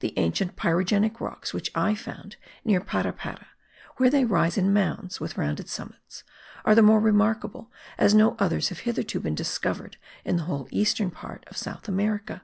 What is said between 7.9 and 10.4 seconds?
as no others have hitherto been discovered in